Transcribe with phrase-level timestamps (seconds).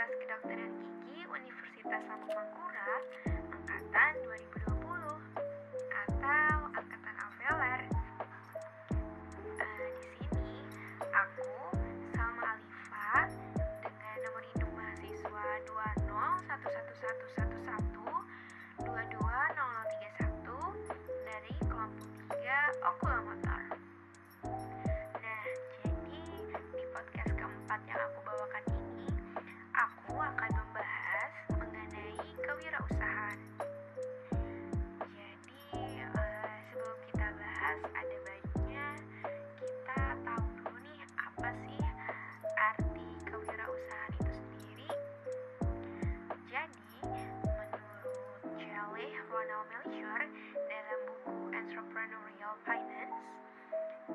[0.00, 3.04] Fakultas Kedokteran Gigi Universitas Lampung Mangkurat
[3.52, 4.59] angkatan 2019.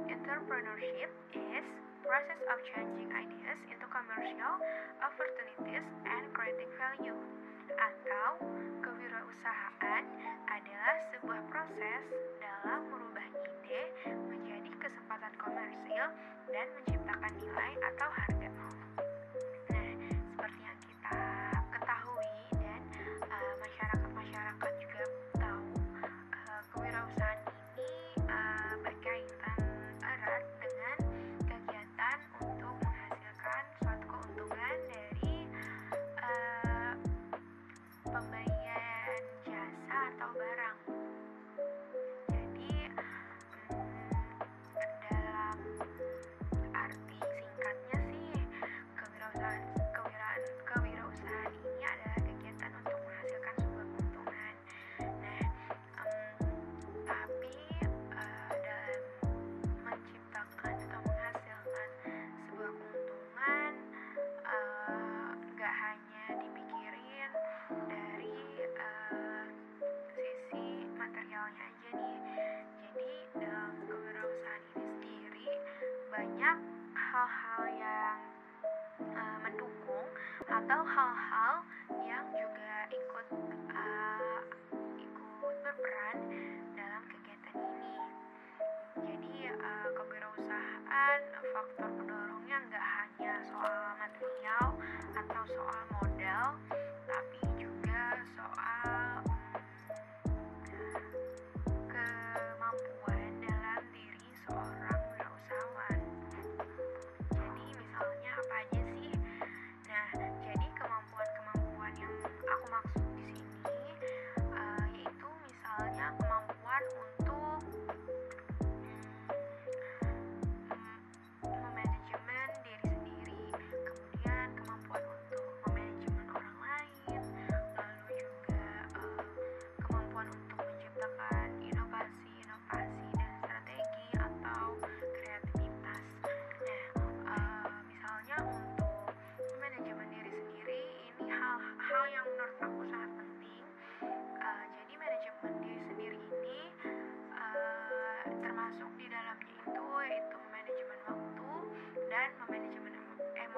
[0.03, 1.65] Entrepreneurship is
[2.03, 4.53] process of changing ideas into commercial
[4.99, 7.15] opportunities and creating value.
[7.79, 8.43] Atau
[8.83, 10.03] kewirausahaan
[10.51, 12.03] adalah sebuah proses
[12.43, 13.83] dalam merubah ide
[14.27, 16.05] menjadi kesempatan komersil
[16.51, 18.34] dan menciptakan nilai atau harga.
[40.35, 40.74] barang.
[77.25, 78.17] hal-hal yang
[79.17, 80.07] uh, mendukung
[80.45, 81.53] atau hal-hal
[82.05, 83.27] yang juga ikut
[83.73, 84.39] uh,
[84.93, 86.17] ikut berperan
[86.77, 87.97] dalam kegiatan ini.
[89.01, 91.19] Jadi uh, kewirausahaan
[91.49, 93.74] faktor pendorongnya nggak hanya soal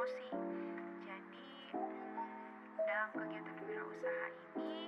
[0.07, 0.31] promosi.
[1.03, 1.47] Jadi
[2.79, 4.88] dalam kegiatan wirausaha ini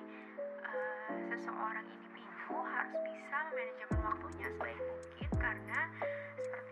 [0.63, 5.79] uh, seseorang individu harus bisa manajemen waktunya sebaik mungkin karena
[6.39, 6.68] seperti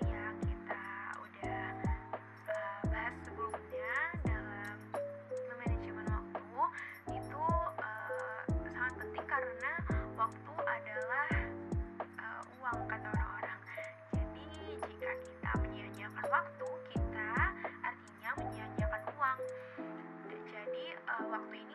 [21.37, 21.66] Halloween.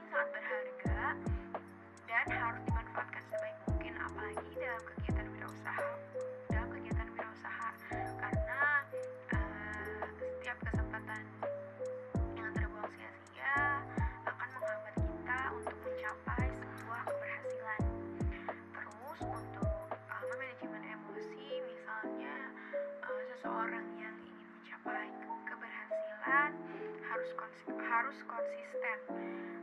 [27.12, 28.98] harus konsi harus konsisten.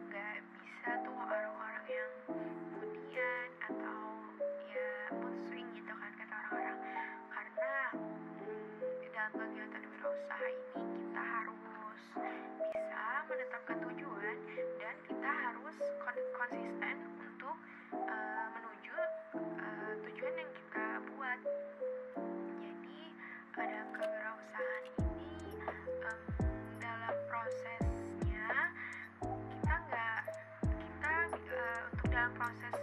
[0.06, 4.02] Nggak bisa tuh orang-orang yang kemudian atau
[4.70, 6.78] ya mood swing gitu kan kata orang-orang.
[7.34, 12.02] Karena hmm, dalam kegiatan wirausaha ini kita harus
[12.62, 14.38] bisa menetapkan tujuan
[14.78, 15.78] dan kita harus
[16.38, 17.58] konsisten untuk
[17.98, 18.94] uh, menuju
[19.42, 20.88] uh, tujuan yang kita
[21.18, 21.40] buat.
[22.62, 23.02] Jadi
[23.58, 25.34] ada kewirausahaan ini
[26.06, 26.49] um,
[32.40, 32.79] dalam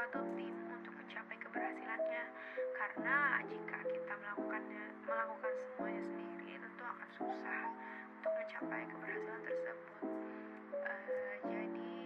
[0.00, 2.24] suatu tim untuk mencapai keberhasilannya.
[2.72, 7.64] Karena jika kita melakukannya melakukan semuanya sendiri tentu akan susah
[8.16, 10.00] untuk mencapai keberhasilan tersebut.
[10.72, 12.00] Uh, jadi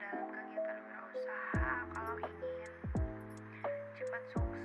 [0.00, 2.72] dalam kegiatan wirausaha kalau ingin
[4.00, 4.57] cepat sukses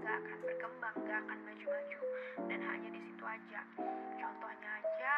[0.00, 2.00] gak akan berkembang, gak akan maju-maju,
[2.48, 3.60] dan hanya di situ aja.
[4.16, 5.14] Contohnya aja,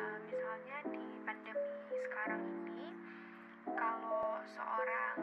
[0.00, 1.72] uh, misalnya di pandemi
[2.08, 2.88] sekarang ini,
[3.76, 5.16] kalau seorang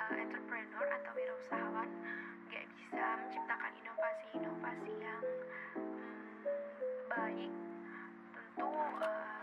[0.00, 1.90] uh, entrepreneur atau wirausahawan
[2.48, 5.24] gak bisa menciptakan inovasi-inovasi yang
[5.76, 6.24] hmm,
[7.12, 7.52] baik,
[8.32, 9.37] tentu uh,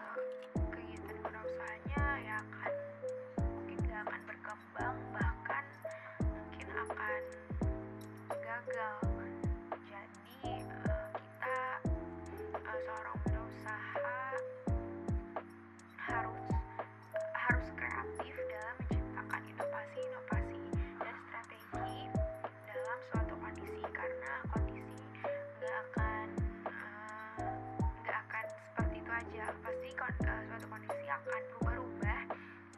[30.23, 32.21] eh, suatu kondisi akan berubah-ubah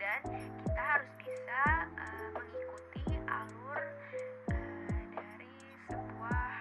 [0.02, 0.22] dan
[0.66, 1.64] kita harus bisa
[2.00, 3.82] eh, mengikuti alur
[4.50, 5.54] eh, dari
[5.86, 6.52] sebuah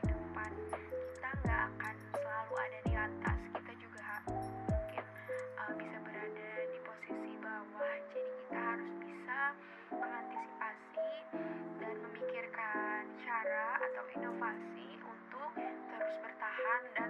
[0.00, 0.52] kehidupan.
[0.74, 3.38] Kita nggak akan selalu ada di atas.
[3.54, 5.04] Kita juga mungkin
[5.60, 7.94] uh, bisa berada di posisi bawah.
[8.10, 9.40] Jadi kita harus bisa
[9.92, 11.10] mengantisipasi
[11.80, 15.50] dan memikirkan cara atau inovasi untuk
[15.90, 17.09] terus bertahan dan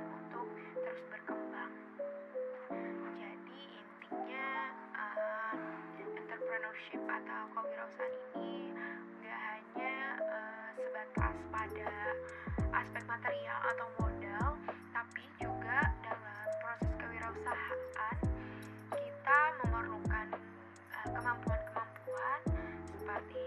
[6.60, 8.68] entrepreneurship atau kewirausahaan ini
[9.16, 11.92] nggak hanya uh, sebatas pada
[12.76, 14.48] aspek material atau modal,
[14.92, 18.16] tapi juga dalam proses kewirausahaan
[18.92, 20.26] kita memerlukan
[20.92, 23.42] eh, kemampuan-kemampuan uh, seperti